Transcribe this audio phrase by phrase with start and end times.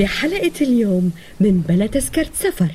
[0.00, 2.72] بحلقة اليوم من بلا تذكرة سفر.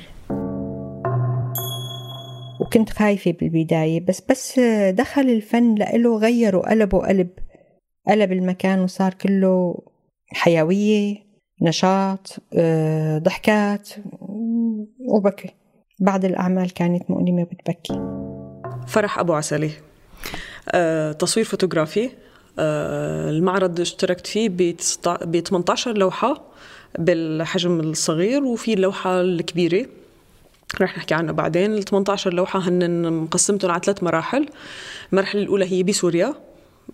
[2.60, 7.28] وكنت خايفة بالبداية بس بس دخل الفن لإله غير وقلبه قلب
[8.08, 9.78] قلب المكان وصار كله
[10.32, 11.16] حيوية
[11.62, 13.88] نشاط آه، ضحكات
[15.08, 15.50] وبكي.
[16.00, 18.00] بعض الأعمال كانت مؤلمة بتبكي
[18.86, 19.70] فرح أبو عسلي.
[20.70, 22.10] أه، تصوير فوتوغرافي.
[22.58, 24.48] أه، المعرض اشتركت فيه
[25.24, 26.56] ب 18 لوحة.
[26.98, 29.86] بالحجم الصغير وفي اللوحة الكبيرة.
[30.80, 31.74] رح نحكي عنها بعدين.
[31.74, 34.46] ال 18 لوحة هن مقسمتهم على ثلاث مراحل.
[35.12, 36.34] المرحلة الأولى هي بسوريا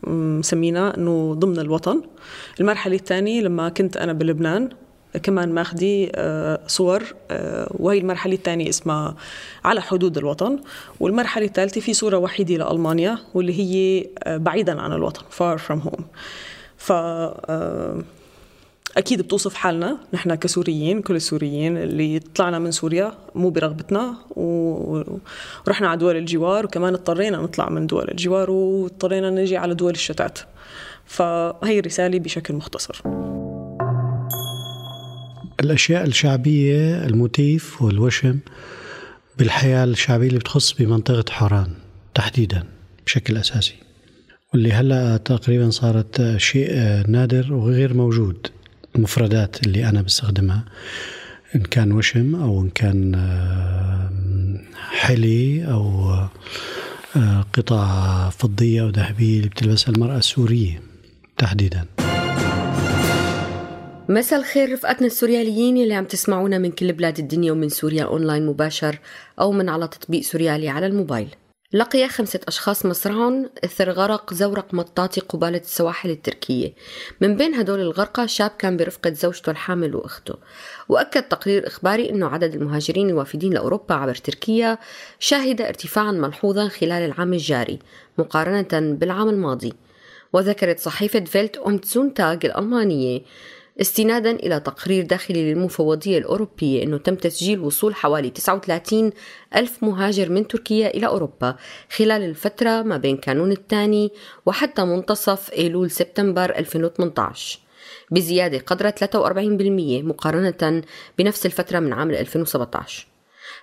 [0.07, 2.03] مسمينا إنه ضمن الوطن.
[2.61, 4.69] المرحلة الثانية لما كنت أنا بلبنان
[5.23, 9.17] كمان ماخدي آه، صور آه، وهي المرحلة الثانية اسمها
[9.65, 10.59] على حدود الوطن.
[11.01, 16.03] والمرحلة الثالثة في صورة وحيدة لألمانيا واللي هي آه، بعيدا عن الوطن far from home.
[16.77, 16.93] ف
[18.97, 19.99] أكيد بتوصف حالنا.
[20.15, 26.95] نحن كسوريين كل السوريين اللي طلعنا من سوريا مو برغبتنا ورحنا على دول الجوار وكمان
[26.95, 30.39] اضطرينا نطلع من دول الجوار واضطرينا نجي على دول الشتات.
[31.07, 33.03] فهي رسالة بشكل مختصر.
[35.61, 38.39] الأشياء الشعبية الموتيف والوشم
[39.39, 41.69] بالحياة الشعبية اللي بتخص بمنطقة حوران
[42.15, 42.65] تحديدا
[43.07, 43.75] بشكل أساسي
[44.53, 46.71] واللي هلأ تقريبا صارت شيء
[47.09, 48.47] نادر وغير موجود.
[48.97, 50.65] المفردات اللي أنا بستخدمها
[51.55, 53.17] إن كان وشم أو إن كان
[54.91, 56.11] حلي أو
[57.17, 60.83] آه، قطع فضية أو ذهبية اللي بتلبسها المرأة السورية
[61.39, 61.85] تحديدا.
[64.09, 68.99] مساء الخير رفقاتنا السورياليين اللي عم تسمعونا من كل بلاد الدنيا ومن سوريا أونلاين مباشر
[69.41, 71.29] أو من على تطبيق سوريالي على الموبايل.
[71.75, 76.73] لقي خمسة أشخاص مصرعهم إثر غرق زورق مطاطي قبالة السواحل التركية.
[77.21, 80.35] من بين هدول الغرقى شاب كان برفقة زوجته الحامل وأخته.
[80.89, 84.79] وأكد تقرير إخباري أنه عدد المهاجرين الوافدين لأوروبا عبر تركيا
[85.19, 87.79] شهد ارتفاعا ملحوظا خلال العام الجاري
[88.19, 89.73] مقارنة بالعام الماضي.
[90.33, 93.23] وذكرت صحيفة فيلت أومتسونتاغ الألمانية
[93.81, 99.11] استنادا إلى تقرير داخلي للمفوضية الأوروبية أنه تم تسجيل وصول حوالي 39
[99.57, 101.57] ألف مهاجر من تركيا إلى أوروبا
[101.97, 104.11] خلال الفترة ما بين كانون الثاني
[104.47, 107.59] وحتى منتصف أيلول سبتمبر 2018
[108.11, 108.95] بزيادة قدر 43%
[110.05, 110.83] مقارنة
[111.19, 113.07] بنفس الفترة من عام 2017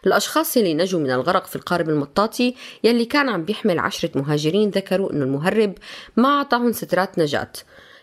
[0.08, 5.14] الأشخاص اللي نجوا من الغرق في القارب المطاطي يلي كان عم بيحمل عشرة مهاجرين ذكروا
[5.14, 5.74] أنه المهرب
[6.18, 7.52] ما أعطاهم سترات نجاة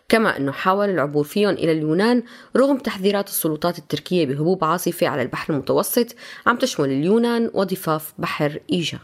[0.09, 2.23] كما أنه حاول العبور فيهم إلى اليونان
[2.57, 6.07] رغم تحذيرات السلطات التركية بهبوب عاصفة على البحر المتوسط
[6.47, 8.99] عم تشمل اليونان وضفاف بحر إيجا.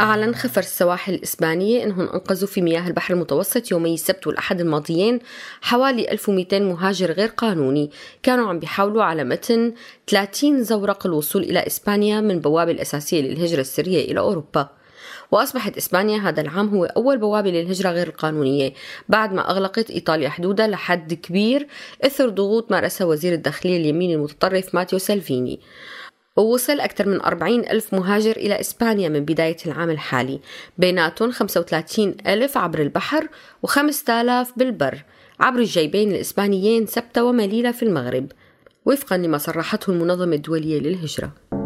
[0.00, 5.18] أعلن خفر السواحل الإسبانية أنهم أنقذوا في مياه البحر المتوسط يومي السبت والأحد الماضيين
[5.60, 7.90] حوالي 1200 مهاجر غير قانوني.
[8.22, 9.74] كانوا عم بيحاولوا على متن
[10.06, 14.68] 30 زورق الوصول إلى إسبانيا من بوابة الأساسية للهجرة السرية إلى أوروبا.
[15.34, 18.72] وأصبحت إسبانيا هذا العام هو أول بوابة للهجرة غير القانونية.
[19.08, 21.66] بعد ما أغلقت إيطاليا حدودها لحد كبير
[22.04, 25.60] إثر ضغوط مارسها وزير الداخلية اليمين المتطرف ماتيو سالفيني.
[26.36, 30.40] ووصل أكثر من 40 ألف مهاجر إلى إسبانيا من بداية العام الحالي.
[30.78, 33.28] بيناتهم 35 ألف عبر البحر
[33.66, 35.04] و5000 بالبر
[35.40, 38.32] عبر الجيبين الإسبانيين سبتة ومليلة في المغرب
[38.86, 41.63] وفقا لما صرحته المنظمة الدولية للهجرة.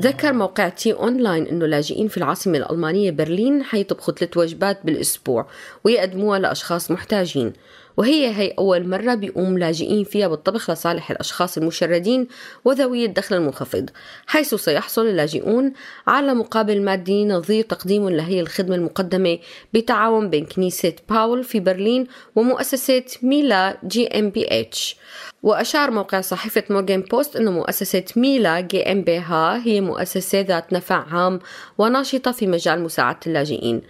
[0.00, 5.46] ذكر موقع T-Online أنه لاجئين في العاصمة الألمانية برلين حيطبخوا ثلاث وجبات بالأسبوع
[5.84, 7.52] ويقدموها لأشخاص محتاجين.
[7.96, 12.28] وهي هي أول مرة بيقوم لاجئين فيها بالطبخ لصالح الأشخاص المشردين
[12.64, 13.90] وذوي الدخل المنخفض
[14.26, 15.72] حيث سيحصل اللاجئون
[16.06, 19.38] على مقابل مادي نظير تقديم لهي الخدمة المقدمة
[19.74, 22.06] بتعاون بين كنيسة باول في برلين
[22.36, 24.96] ومؤسسة ميلا GmbH.
[25.42, 31.40] وأشار موقع صحيفة Morgenpost أن مؤسسة ميلا GmbH هي مؤسسة ذات نفع عام
[31.78, 33.82] وناشطة في مجال مساعدة اللاجئين.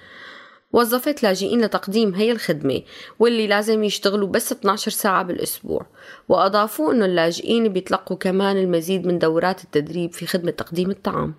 [0.74, 2.82] وظفت لاجئين لتقديم هي الخدمة
[3.18, 5.86] واللي لازم يشتغلوا بس 12 ساعة بالأسبوع.
[6.28, 11.34] وأضافوا أنه اللاجئين بيتلقوا كمان المزيد من دورات التدريب في خدمة تقديم الطعام.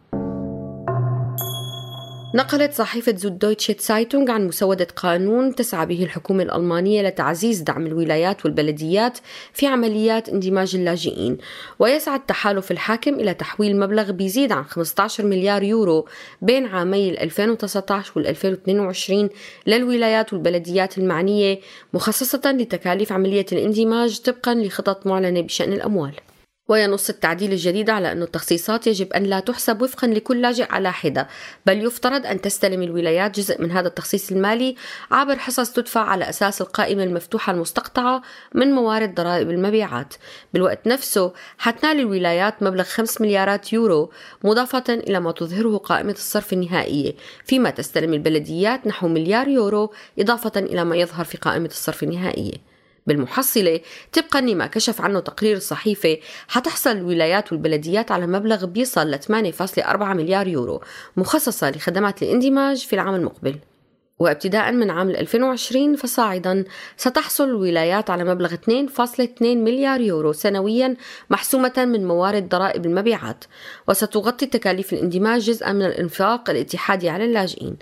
[2.35, 9.17] نقلت صحيفة زودويتشي تسايتونغ عن مسودة قانون تسعى به الحكومة الألمانية لتعزيز دعم الولايات والبلديات
[9.53, 11.37] في عمليات اندماج اللاجئين.
[11.79, 16.07] ويسعى التحالف الحاكم إلى تحويل مبلغ بيزيد عن 15 مليار يورو
[16.41, 19.29] بين عامي 2019 وال 2022
[19.67, 21.59] للولايات والبلديات المعنية
[21.93, 26.13] مخصصة لتكاليف عملية الاندماج طبقا لخطط معلنة بشأن الأموال.
[26.67, 31.27] وينص التعديل الجديد على أن التخصيصات يجب أن لا تحسب وفقا لكل لاجئ على حدة
[31.65, 34.75] بل يفترض أن تستلم الولايات جزء من هذا التخصيص المالي
[35.11, 38.21] عبر حصص تدفع على أساس القائمة المفتوحة المستقطعة
[38.53, 40.13] من موارد ضرائب المبيعات.
[40.53, 44.11] بالوقت نفسه حتنال الولايات مبلغ 5 مليارات يورو
[44.43, 47.13] مضافة إلى ما تظهره قائمة الصرف النهائية.
[47.45, 52.74] فيما تستلم البلديات نحو مليار يورو إضافة إلى ما يظهر في قائمة الصرف النهائية.
[53.07, 53.79] بالمحصلة
[54.13, 56.17] طبقا لما كشف عنه تقرير الصحيفة
[56.47, 60.81] حتحصل الولايات والبلديات على مبلغ بيصل ل 8.4 مليار يورو
[61.17, 63.55] مخصصة لخدمات الاندماج في العام المقبل.
[64.19, 66.65] وابتداء من عام 2020 فصاعدا
[66.97, 70.95] ستحصل الولايات على مبلغ 2.2 مليار يورو سنويا
[71.29, 73.45] محسومة من موارد ضرائب المبيعات.
[73.87, 77.77] وستغطي تكاليف الاندماج جزءا من الإنفاق الاتحادي على اللاجئين.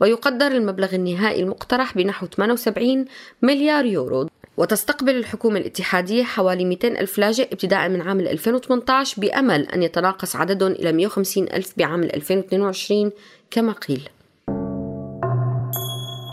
[0.00, 3.04] ويقدر المبلغ النهائي المقترح بنحو 78
[3.42, 4.28] مليار يورو.
[4.56, 10.72] وتستقبل الحكومة الاتحادية حوالي 200 ألف لاجئ ابتداء من عام 2018 بأمل أن يتناقص عددهم
[10.72, 13.12] إلى 150 ألف بعام 2022
[13.50, 14.08] كما قيل.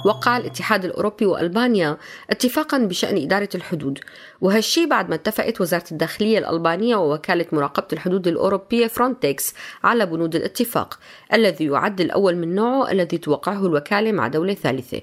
[0.05, 1.97] وقع الاتحاد الأوروبي وألبانيا
[2.29, 3.99] اتفاقا بشأن إدارة الحدود
[4.41, 9.53] وهالشي بعد ما اتفقت وزارة الداخلية الألبانية ووكالة مراقبة الحدود الأوروبية فرونتكس
[9.83, 10.99] على بنود الاتفاق
[11.33, 15.01] الذي يعد الأول من نوعه الذي توقعه الوكالة مع دولة ثالثة.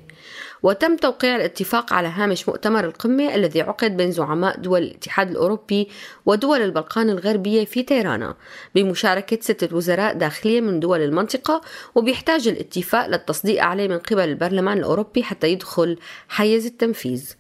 [0.63, 5.89] وتم توقيع الاتفاق على هامش مؤتمر القمة الذي عقد بين زعماء دول الاتحاد الأوروبي
[6.27, 8.35] ودول البلقان الغربية في تيرانا
[8.75, 11.61] بمشاركة ستة وزراء داخلية من دول المنطقة
[11.95, 17.33] وبيحتاج الاتفاق للتصديق عليه من قبل البرلمان الأوروبي حتى يدخل حيز التنفيذ.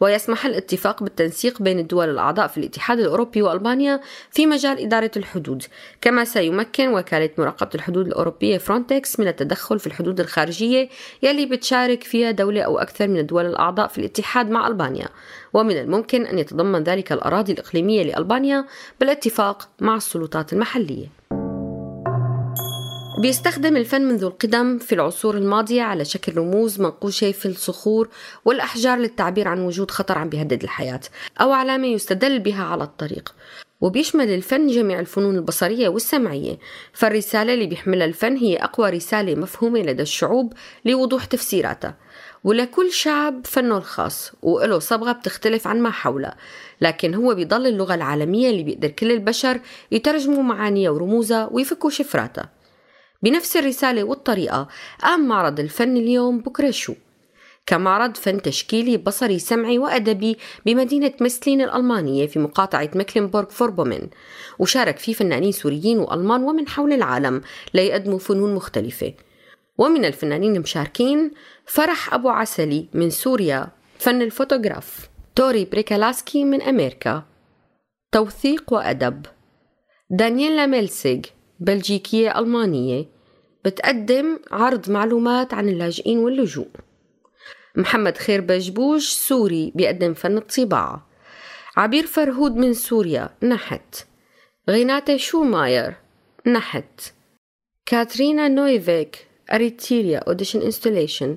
[0.00, 5.62] ويسمح الاتفاق بالتنسيق بين الدول الأعضاء في الاتحاد الأوروبي وألبانيا في مجال إدارة الحدود
[6.00, 10.88] كما سيمكن وكالة مراقبة الحدود الأوروبية فرونتكس من التدخل في الحدود الخارجية
[11.22, 15.08] يلي بتشارك فيها دولة أو أكثر من الدول الأعضاء في الاتحاد مع ألبانيا.
[15.52, 18.64] ومن الممكن أن يتضمن ذلك الأراضي الإقليمية لألبانيا
[19.00, 21.41] بالاتفاق مع السلطات المحلية.
[23.18, 28.08] بيستخدم الفن منذ القدم في العصور الماضية على شكل رموز منقوشة في الصخور
[28.44, 31.00] والأحجار للتعبير عن وجود خطر عم بيهدد الحياة
[31.40, 33.34] أو علامة يستدل بها على الطريق.
[33.80, 36.58] وبيشمل الفن جميع الفنون البصرية والسمعية.
[36.92, 40.52] فالرسالة اللي بيحملها الفن هي أقوى رسالة مفهومة لدى الشعوب
[40.84, 41.96] لوضوح تفسيراتها.
[42.44, 46.32] ولكل شعب فنه الخاص وله صبغة بتختلف عن ما حوله.
[46.80, 49.60] لكن هو بيضل اللغة العالمية اللي بيقدر كل البشر
[49.92, 52.61] يترجموا معانيها ورموزها ويفكوا شفراتها.
[53.22, 54.68] بنفس الرسالة والطريقة.
[55.02, 56.94] قام معرض الفن اليوم بكرة شو؟
[57.66, 64.08] كمعرض فن تشكيلي بصري سمعي وأدبي بمدينة مسلين الألمانية في مقاطعة مكلنبورغ فوربومن.
[64.58, 67.40] وشارك فيه فنانين سوريين وألمان ومن حول العالم
[67.74, 69.14] ليقدموا فنون مختلفة.
[69.78, 71.30] ومن الفنانين المشاركين
[71.66, 75.08] فرح أبو عسلي من سوريا فن الفوتوغراف.
[75.34, 77.22] توري بريكالاسكي من أمريكا.
[78.12, 79.26] توثيق وأدب.
[80.10, 81.20] دانييلا ميلسيغ
[81.60, 83.11] بلجيكية ألمانية.
[83.64, 86.68] بتقدم عرض معلومات عن اللاجئين واللجوء.
[87.76, 91.06] محمد خير بجبوج سوري بيقدم فن الطباعة.
[91.76, 94.06] عبير فرهود من سوريا نحت.
[94.68, 95.94] غيناتي شوماير
[96.46, 97.00] نحت.
[97.86, 101.36] كاترينا نويفيك أريتيريا أوديشن إنستوليشن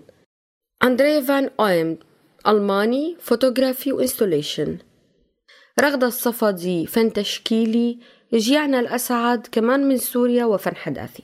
[0.84, 1.98] أندري فان أويم
[2.48, 4.78] ألماني فوتوغرافي وإنستوليشن
[5.82, 8.00] رغدة الصفدي فن تشكيلي.
[8.34, 11.24] جيعنا الأسعد كمان من سوريا وفن حداثي.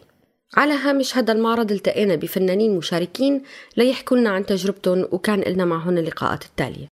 [0.57, 3.41] على هامش هذا المعرض التقينا بفنانين مشاركين
[3.77, 6.87] ليحكوا لنا عن تجربتهم وكان لنا معهم اللقاءات التالية.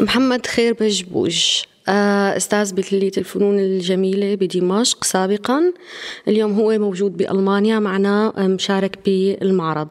[0.00, 5.72] محمد خير بجبوج آه، أستاذ بكلية الفنون الجميلة بدمشق سابقا.
[6.28, 9.88] اليوم هو موجود بألمانيا معنا مشارك بالمعرض.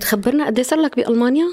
[0.00, 1.46] تخبرنا قد صار لك بألمانيا؟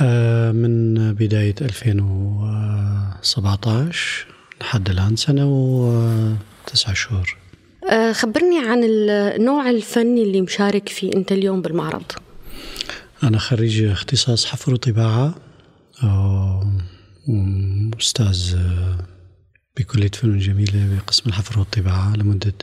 [0.00, 4.26] آه، من بداية 2017
[4.60, 7.36] لحد الآن سنة وتسعة شهور.
[7.38, 7.43] آه،
[8.12, 12.12] خبرني عن النوع الفني اللي مشارك فيه أنت اليوم بالمعرض.
[13.22, 15.34] أنا خريج اختصاص حفر وطباعة
[16.02, 16.72] آه،
[18.00, 18.56] أستاذ
[19.76, 22.54] بكلية فنون جميلة بقسم الحفر والطباعة لمدة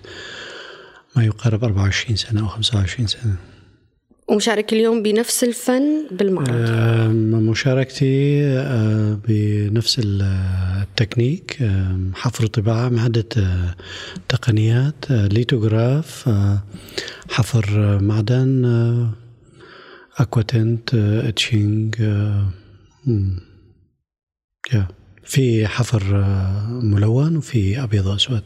[1.15, 3.35] ما يقارب 24 سنة أو 25 سنة.
[4.31, 6.69] ومشارك اليوم بنفس الفن بالمعرض
[7.51, 11.57] مشاركتي آه، بنفس التكنيك
[12.13, 13.75] حفر طباعة مع عدة آه،
[14.29, 16.29] تقنيات آه، lithograph
[17.29, 18.65] حفر معدن
[20.17, 21.95] aquatint etching
[25.23, 26.03] في حفر
[26.69, 28.43] ملون وفي أبيض وأسود.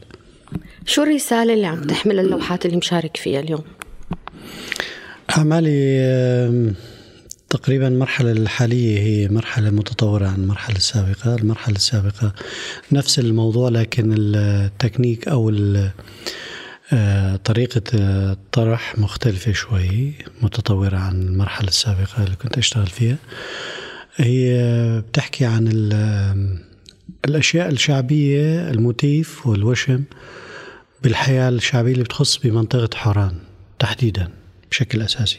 [0.86, 3.64] شو الرسالة اللي عم تحمل اللوحات اللي مشارك فيها اليوم؟
[5.36, 6.74] أعمالي
[7.50, 11.34] تقريبا المرحلة الحالية هي مرحلة متطورة عن المرحلة السابقة.
[11.34, 12.32] المرحلة السابقة
[12.92, 15.52] نفس الموضوع لكن التكنيك أو
[16.92, 20.12] آه، طريقة الطرح مختلفة شوي
[20.42, 23.16] متطورة عن المرحلة السابقة اللي كنت أشتغل فيها.
[24.16, 25.68] هي بتحكي عن
[27.24, 30.04] الأشياء الشعبية الموتيف والوشم
[31.02, 33.34] بالحياة الشعبية اللي بتخص بمنطقة حوران
[33.78, 34.45] تحديدا.
[34.76, 35.38] بشكل أساسي.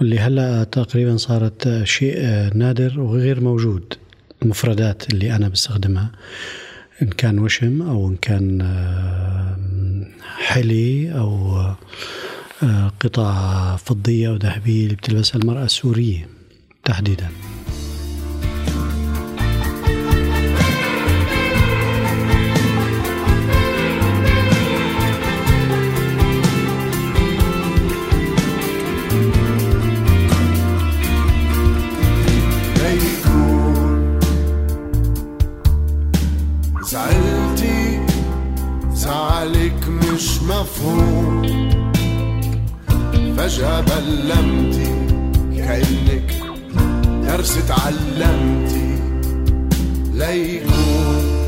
[0.00, 2.20] واللي هلأ تقريبا صارت شيء
[2.54, 3.94] نادر وغير موجود.
[4.42, 6.12] المفردات اللي أنا بستخدمها
[7.02, 8.62] إن كان وشم أو إن كان
[10.36, 11.60] حلي أو
[13.00, 16.28] قطع فضية أو ذهبية اللي بتلبسها المرأة السورية
[16.84, 17.28] تحديداً.
[43.36, 44.90] فجأة بلمتي
[45.56, 46.34] كأنك
[47.26, 48.98] درس تعلمتي
[50.14, 51.38] ليكون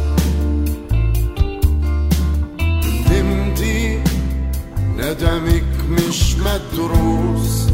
[3.10, 4.02] ندمتي.
[4.96, 7.68] ندمك مش مدروس.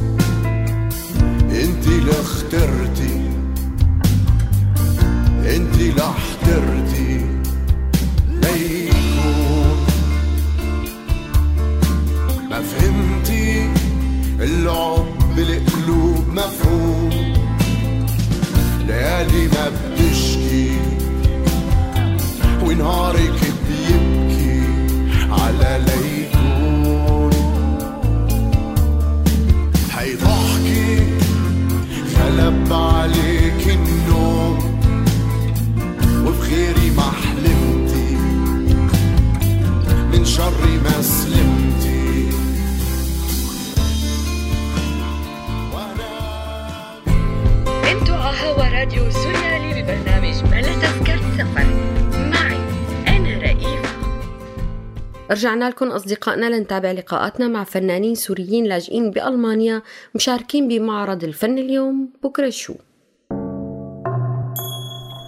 [1.51, 2.86] انتي اللي اخترتي.
[22.77, 24.61] ونهارك بيبكي
[25.31, 27.31] على ليكون
[29.93, 31.07] هيضحكي
[32.17, 34.59] غلب عليك النوم.
[36.27, 38.17] وبخيري ما حلمتي
[40.13, 41.77] من شري ما سلمتي.
[48.43, 51.96] هوا راديو سوريالي ببرنامج بلا تذكرة سفر.
[55.31, 59.83] رجعنا لكم أصدقائنا لنتابع لقاءاتنا مع فنانين سوريين لاجئين بألمانيا
[60.15, 62.75] مشاركين بمعرض الفن اليوم بكرة شو.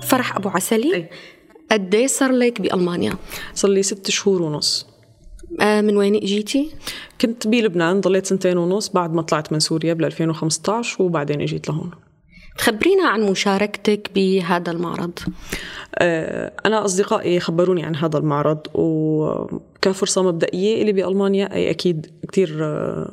[0.02, 1.08] فرح أبو عسلي.
[1.72, 3.12] قد إيه صار لك بألمانيا؟
[3.54, 4.86] صار لي ست شهور ونص.
[5.60, 6.70] آه من وين إجيتي؟
[7.20, 11.90] كنت بلبنان ضليت سنتين ونص بعد ما طلعت من سوريا بال 2015 وبعدين إجيت لهون.
[12.58, 15.18] خبرينا عن مشاركتك بهذا المعرض.
[15.94, 23.12] آه، أنا أصدقائي خبروني عن هذا المعرض وكفرصة مبدئية اللي بألمانيا أي أكيد كتير آه،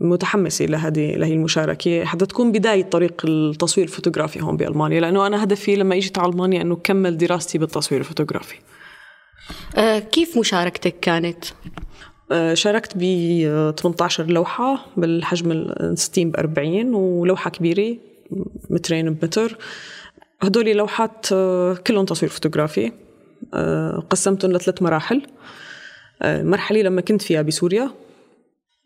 [0.00, 2.04] متحمسة لهذه لهي المشاركة.
[2.04, 6.62] حتى تكون بداية طريق التصوير الفوتوغرافي هون بألمانيا لأنه أنا هدفي لما إجيت على ألمانيا
[6.62, 8.56] أنه كمل دراستي بالتصوير الفوتوغرافي.
[9.76, 11.44] آه، كيف مشاركتك كانت؟
[12.52, 13.00] شاركت ب
[13.76, 18.11] 18 لوحة بالحجم ال 60 ب 40 ولوحة كبيرة.
[18.70, 19.56] مترين بمتر
[20.42, 22.92] هدول لوحات آه، كلهم تصوير فوتوغرافي.
[23.54, 25.22] آه، قسمتهم لثلاث مراحل.
[26.22, 27.90] آه، لما كنت فيها بسوريا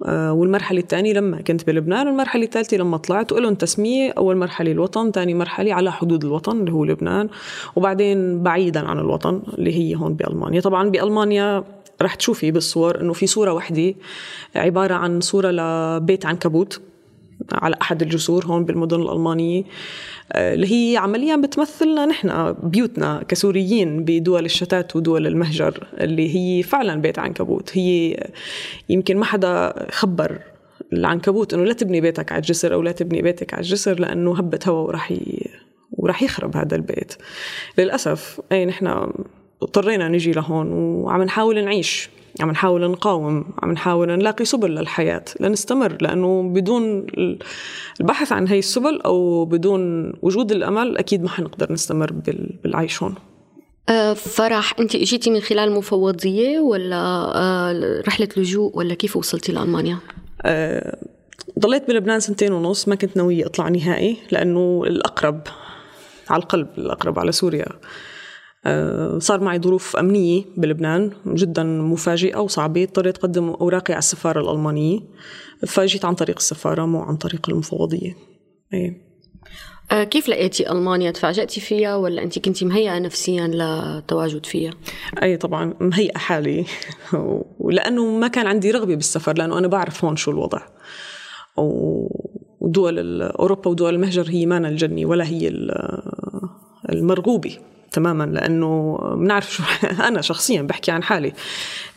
[0.09, 4.13] والمرحلة الثانية لما كنت بلبنان والمرحلة الثالثة لما طلعت ولهم تسمية.
[4.13, 7.29] أول مرحلة الوطن ثاني مرحلة على حدود الوطن اللي هو لبنان
[7.77, 10.61] وبعدين بعيدا عن الوطن اللي هي هون بألمانيا.
[10.61, 11.65] طبعا بألمانيا
[12.03, 13.95] رح تشوفي بالصور إنه في صورة وحدة
[14.57, 16.81] عبارة عن صورة لبيت عنكبوت.
[17.53, 19.65] على أحد الجسور هون بالمدن الألمانية
[20.33, 27.01] آه، اللي هي عمليا بتمثلنا نحن بيوتنا كسوريين بدول الشتات ودول المهجر اللي هي فعلا
[27.01, 27.79] بيت عنكبوت.
[27.79, 28.17] هي
[28.89, 30.39] يمكن ما حدا خبر
[30.93, 34.61] العنكبوت إنه لا تبني بيتك على الجسر أو لا تبني بيتك على الجسر لأنه هبة
[34.69, 35.15] هوا وراح
[35.93, 37.15] وراح يخرب هذا البيت.
[37.79, 39.13] للأسف أي نحن
[39.63, 42.11] اضطرينا نجي لهون وعم نحاول نعيش
[42.41, 47.07] عم نحاول نقاوم عم نحاول نلاقي سبل للحياة لنستمر لأنه بدون
[48.01, 52.13] البحث عن هي السبل أو بدون وجود الأمل أكيد ما حنقدر نستمر
[52.65, 53.15] بالعيش هون
[53.89, 56.97] أه، فرح أنت إجيتي من خلال مفوضية ولا
[57.35, 59.99] أه، رحلة لجوء ولا كيف وصلتي لألمانيا؟
[60.43, 60.97] أه،
[61.59, 65.41] ضليت بلبنان سنتين ونص ما كنت ناوية أطلع نهائي لأنه الأقرب
[66.31, 67.77] على القلب الأقرب على سوريا آه،
[69.19, 72.83] صار معي ظروف أمنية بلبنان جدا مفاجئة وصعبة.
[72.83, 75.01] اضطريت أقدم أوراقي على السفارة الألمانية.
[75.67, 78.17] فجيت عن طريق السفارة مو عن طريق المفوضية.
[78.75, 79.07] أي.
[79.93, 84.71] آه، كيف لقيتي ألمانيا؟ تفاجأتي فيها ولا أنت كنتي مهيئة نفسيا للتواجد فيها؟
[85.23, 86.65] أي طبعا مهيئة حالي.
[87.59, 90.61] ولأنه ما كان عندي رغبة بالسفر لأنه أنا بعرف هون شو الوضع.
[92.61, 95.49] ودول أوروبا ودول المهجر هي مانا الجنة ولا هي
[96.93, 97.59] المرغوبة.
[97.97, 99.63] تماما لأنه بنعرف شو
[100.09, 101.33] أنا شخصيا بحكي عن حالي.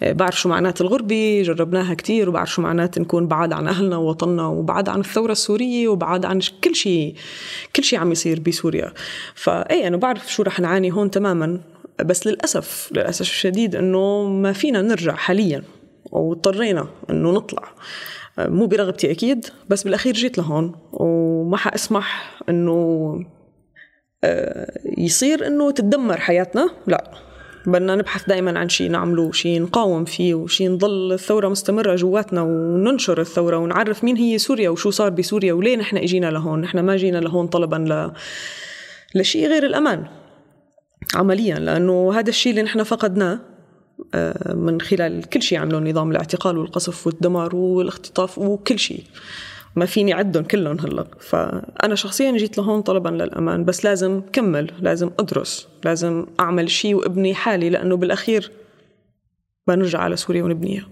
[0.02, 4.90] بعرف شو معنات الغربة جربناها كثير وبعرف شو معنات نكون بعاد عن أهلنا ووطننا وبعاد
[4.90, 7.16] عن الثورة السورية وبعاد عن كل شيء
[7.76, 8.94] كل شيء عم يصير بسوريا.
[9.36, 11.60] فاي أنا بعرف شو رح نعاني هون تماما.
[12.06, 15.64] بس للأسف للأسف الشديد إنه ما فينا نرجع حاليا
[16.12, 17.64] واضطرينا إنه نطلع.
[18.38, 23.39] مو برغبتي أكيد بس بالأخير جيت لهون وما حأسمح إنه آه،
[24.98, 27.12] يصير إنه تتدمر حياتنا؟ لا.
[27.66, 33.22] بدنا نبحث دائما عن شيء نعمله شيء نقاوم فيه وشيء نضل الثورة مستمرة جواتنا وننشر
[33.22, 36.62] الثورة ونعرف مين هي سوريا وشو صار بسوريا وليه نحن إجينا لهون.
[36.62, 38.12] نحن ما جينا لهون طلبا ل...
[39.20, 40.06] لشيء غير الأمان
[41.16, 43.40] عمليا لأنه هذا الشيء اللي نحن فقدناه
[44.14, 49.04] آه، من خلال كل شيء عمله نظام الاعتقال والقصف والدمار والاختطاف وكل شيء
[49.76, 51.06] ما فيني عدهم كلهم هلا.
[51.20, 57.34] فأنا شخصيا جيت لهون طلبا للأمان بس لازم كمل لازم أدرس لازم أعمل شيء وابني
[57.34, 58.52] حالي لأنه بالأخير
[59.68, 60.88] بنرجع على سوريا ونبنيها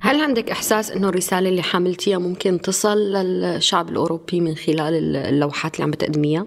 [0.00, 5.84] هل عندك إحساس إنه الرسالة اللي حملتيها ممكن تصل للشعب الأوروبي من خلال اللوحات اللي
[5.84, 6.46] عم بتقدميها؟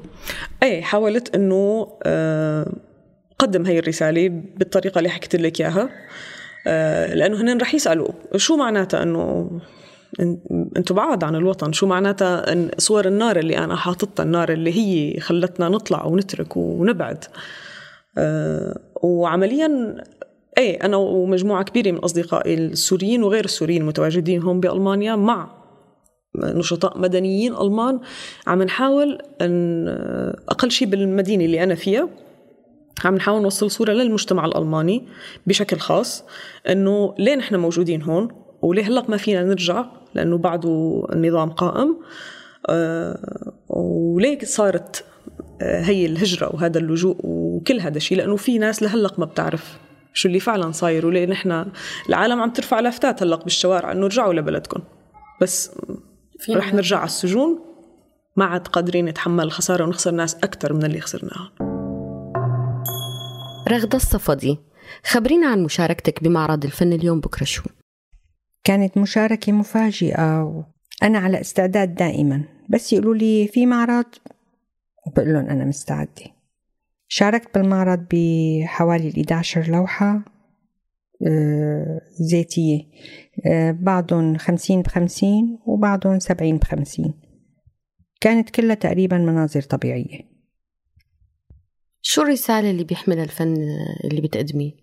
[0.63, 2.74] إيه حاولت إنه آه،
[3.40, 5.90] قدم هي الرسالة بالطريقة اللي حكيت لك إياها.
[6.68, 9.50] آه، لأنه هن رح يسألوا شو معناتها إنه
[10.77, 11.74] أنتم بعاد عن الوطن.
[11.74, 17.25] شو معناتها؟ صور النار اللي أنا حاططها النار اللي هي خلتنا نطلع ونترك ونبعد.
[18.18, 19.96] أه وعمليا
[20.57, 25.48] إيه أنا ومجموعة كبيرة من أصدقائي السوريين وغير السوريين المتواجدين هون بألمانيا مع
[26.35, 28.00] نشطاء مدنيين ألمان
[28.48, 29.88] عم نحاول إن
[30.50, 32.09] أقل شيء بالمدينة اللي أنا فيها
[33.05, 35.03] عم نحاول نوصل صورة للمجتمع الألماني
[35.48, 36.24] بشكل خاص
[36.70, 38.27] إنه ليه نحن موجودين هون؟
[38.61, 39.85] وليه هلق ما فينا نرجع؟
[40.16, 41.98] لأنه بعده النظام قائم.
[42.70, 43.20] آه،
[43.70, 45.06] وليه صارت
[45.62, 49.78] آه، هي الهجرة وهذا اللجوء وكل هذا الشيء لأنه في ناس لهلق ما بتعرف
[50.14, 51.06] شو اللي فعلا صاير.
[51.06, 51.66] وليه نحن
[52.10, 54.82] العالم عم ترفع لافتات هلق بالشوارع إنه رجعوا لبلدكم.
[55.42, 55.72] بس
[56.50, 57.60] رح نرجع على السجون.
[58.36, 61.52] ما عاد قادرين نتحمل الخسارة ونخسر ناس أكثر من اللي خسرناها.
[63.70, 64.60] رغدة الصفدي
[65.06, 67.64] خبرينا عن مشاركتك بمعرض الفن اليوم بكرة شو؟
[68.64, 72.44] كانت مشاركة مفاجئة وأنا على استعداد دائما.
[72.70, 74.06] بس يقولوا لي في معرض؟
[75.16, 76.24] بقول لهم أنا مستعدة.
[77.08, 80.26] شاركت بالمعرض بحوالي 11 لوحة
[81.28, 82.82] آه، زيتية
[83.46, 87.14] آه، بعضهم خمسين بخمسين وبعضهم سبعين بخمسين.
[88.22, 90.34] كانت كلها تقريبا مناظر طبيعية.
[92.02, 93.56] شو الرسالة اللي بيحملها الفن
[94.04, 94.82] اللي بتقدميه؟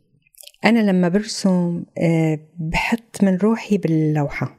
[0.64, 4.56] أنا لما برسم آه، بحط من روحي باللوحة.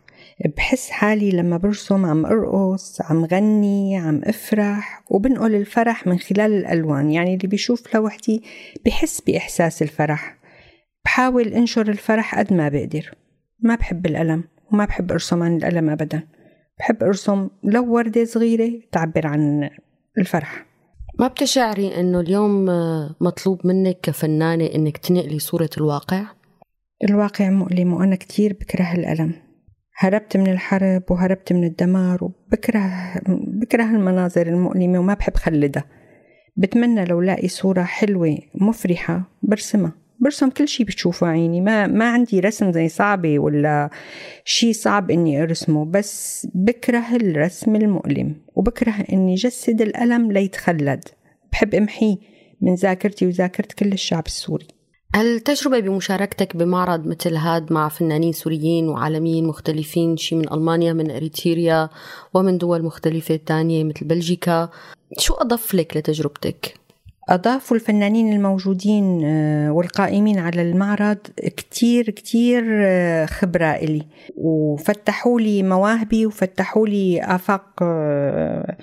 [0.58, 7.12] بحس حالي لما برسم عم أرقص عم غني عم أفرح وبنقل الفرح من خلال الألوان.
[7.12, 8.42] يعني اللي بيشوف لوحتي
[8.86, 10.38] بحس بإحساس الفرح.
[11.06, 13.16] بحاول أنشر الفرح قد ما بقدر.
[13.60, 16.24] ما بحب الألم وما بحب أرسم عن الألم أبدا.
[16.80, 19.70] بحب أرسم لو وردة صغيرة تعبر عن
[20.18, 20.71] الفرح.
[21.22, 22.66] ما بتشعري إنه اليوم
[23.22, 26.26] مطلوب منك كفنانة إنك تنقلي صورة الواقع؟
[27.10, 29.34] الواقع مؤلم وأنا كتير بكره الألم.
[29.98, 33.14] هربت من الحرب وهربت من الدمار وبكره
[33.62, 35.84] بكره المناظر المؤلمة وما بحب خلدها.
[36.58, 40.01] بتمنى لو لاقي صورة حلوة مفرحة برسمها.
[40.22, 41.62] برسم كل شي بتشوفه عيني.
[41.62, 43.90] ما ما عندي رسم زي صعبة ولا
[44.46, 51.04] شي صعب إني أرسمه بس بكره الرسم المؤلم وبكره إني جسد الألم ليتخلد.
[51.52, 52.18] بحب امحيه
[52.62, 54.68] من ذاكرتي وذاكرة كل الشعب السوري.
[55.16, 61.90] التجربة بمشاركتك بمعرض مثل هاد مع فنانين سوريين وعالميين مختلفين شي من ألمانيا من إريتريا
[62.34, 64.70] ومن دول مختلفة تانية مثل بلجيكا.
[65.18, 66.74] شو أضاف لك لتجربتك؟
[67.30, 71.18] أضافوا الفنانين الموجودين آه، والقائمين على المعرض
[71.58, 74.06] كتير كتير آه، خبرة إلي.
[74.38, 78.78] وفتحوا لي مواهبي وفتحوا لي آفاق آه،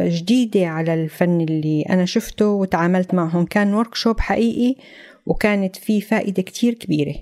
[0.00, 3.44] جديدة على الفن اللي أنا شفته وتعاملت معهم.
[3.44, 4.80] كان وركشوب حقيقي
[5.26, 7.14] وكانت فيه فائدة كتير كبيرة.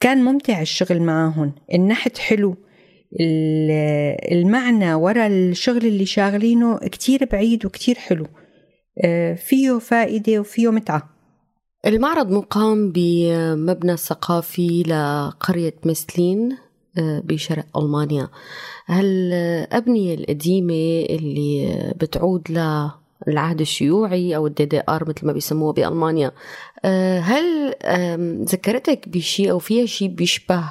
[0.00, 2.56] كان ممتع الشغل معاهم النحت حلو.
[4.32, 8.26] المعنى ورا الشغل اللي شاغلينه كتير بعيد وكتير حلو.
[9.36, 11.10] فيه فائدة وفيه متعة.
[11.86, 16.56] المعرض مقام بمبنى ثقافي لقرية مسلين
[16.98, 18.28] آه، بشرق ألمانيا.
[18.86, 22.50] هالأبنية القديمة اللي بتعود
[23.26, 26.32] للعهد الشيوعي أو ال DDR مثل ما بيسموها بألمانيا
[26.84, 27.74] آه، هل
[28.44, 30.64] ذكرتك بشيء أو فيها شيء بيشبه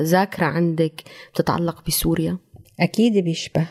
[0.00, 1.02] ذاكرة عندك
[1.34, 2.38] بتتعلق بسوريا؟
[2.80, 3.66] أكيد بيشبه.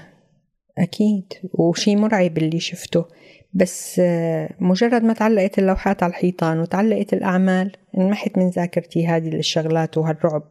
[0.77, 1.33] أكيد.
[1.53, 3.05] وشي مرعب اللي شفته.
[3.53, 9.97] بس آه، مجرد ما تعلقت اللوحات على الحيطان وتعلقت الأعمال انمحت من ذاكرتي هذه الشغلات
[9.97, 10.43] وهالرعب.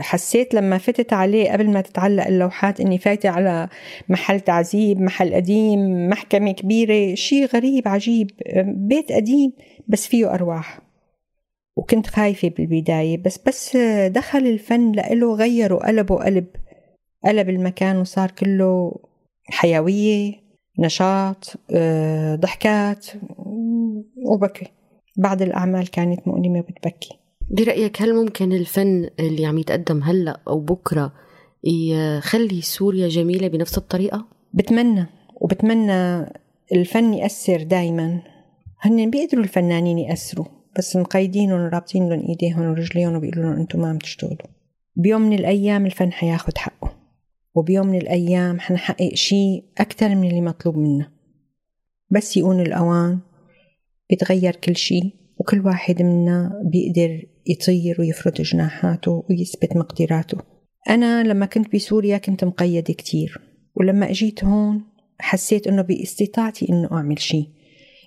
[0.00, 3.68] حسيت لما فتت عليه قبل ما تتعلق اللوحات إني فايتة على
[4.08, 8.30] محل تعذيب محل قديم محكمة كبيرة شيء غريب عجيب.
[8.66, 9.52] بيت قديم
[9.88, 10.80] بس فيه أرواح.
[11.76, 13.76] وكنت خايفة بالبداية بس بس
[14.06, 16.46] دخل الفن لإله غيره قلبه قلب
[17.24, 19.00] قلب المكان وصار كله
[19.46, 20.43] حيوية.
[20.78, 23.06] نشاط آه، ضحكات
[24.16, 24.66] وبكي.
[25.16, 27.18] بعض الأعمال كانت مؤلمة بتبكي
[27.50, 31.12] برأيك هل ممكن الفن اللي عم يتقدم هلأ أو بكرة
[31.64, 35.06] يخلي سوريا جميلة بنفس الطريقة؟ بتمنى
[35.40, 36.26] وبتمنى
[36.72, 38.22] الفن يأثر دايما.
[38.80, 40.46] هن بيقدروا الفنانين يأثروا
[40.78, 44.48] بس مقيدينهم ورابطين لهم إيديهم ورجليهم وبيقولوا لهم أنتم ما عم تشتغلوا.
[44.96, 47.03] بيوم من الأيام الفن حياخد حقه.
[47.54, 51.12] وبيوم من الأيام حنحقق شيء أكثر من اللي مطلوب منا
[52.10, 53.18] بس يقون الأوان
[54.10, 60.38] بيتغير كل شيء وكل واحد منا بيقدر يطير ويفرد جناحاته ويثبت مقدراته.
[60.88, 63.38] أنا لما كنت بسوريا كنت مقيدة كتير
[63.74, 64.82] ولما أجيت هون
[65.18, 67.48] حسيت إنه باستطاعتي إنه أعمل شيء.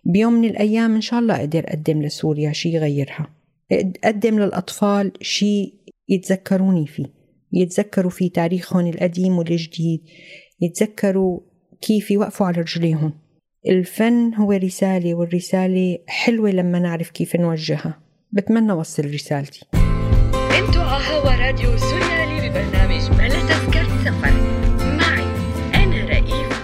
[0.06, 3.28] بيوم من الأيام إن شاء الله أقدر أقدم لسوريا شيء يغيرها.
[3.72, 5.74] أقدم للأطفال شيء
[6.10, 7.16] يتذكروني فيه.
[7.54, 10.02] يتذكروا في تاريخهم القديم والجديد
[10.62, 11.40] يتذكروا
[11.82, 13.14] كيف يوقفوا على رجليهم.
[13.70, 18.00] الفن هو رسالة والرسالة حلوة لما نعرف كيف نوجهها.
[18.32, 19.66] بتمنى وصل رسالتي.
[20.60, 24.34] أنتوا على هوا راديو سوريالي ببرنامج بلا تذكرة سفر.
[24.80, 25.24] معي
[25.84, 26.58] أنا رئيفة.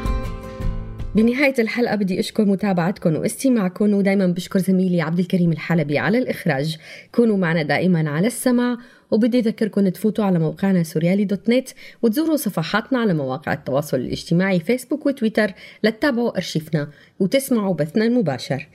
[1.15, 6.77] بنهاية الحلقة بدي أشكر متابعتكم واستماعكم ودايما بشكر زميلي عبد الكريم الحلبي على الإخراج.
[7.11, 8.77] كونوا معنا دائما على السمع
[9.13, 11.69] وبدي أذكركم تفوتوا على موقعنا سوريالي دوت نت
[12.01, 18.67] وتزوروا صفحاتنا على مواقع التواصل الاجتماعي فيسبوك وتويتر لتتابعوا أرشيفنا وتسمعوا بثنا المباشر.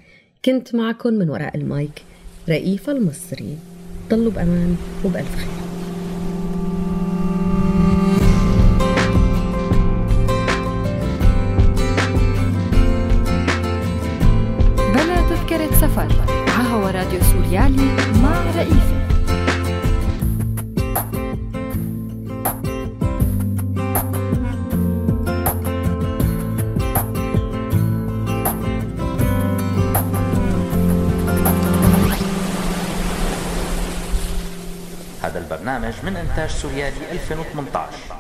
[0.45, 2.03] كنت معكم من وراء المايك
[2.49, 3.59] رئيفة المصري.
[4.11, 5.68] ضلوا بأمان وبألف خير.
[36.65, 38.18] هذا البرنامج من إنتاج سوريالي 2018